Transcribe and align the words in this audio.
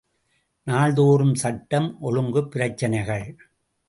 நாள்தோறும் 0.67 1.35
சட்டம், 1.35 1.97
ஒழுங்குப் 1.99 2.51
பிரச்சனைகள்! 2.51 3.49